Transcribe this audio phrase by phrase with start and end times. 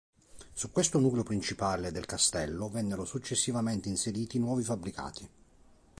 [0.55, 5.29] Su questo nucleo principale del castello vennero successivamente inseriti nuovi fabbricati.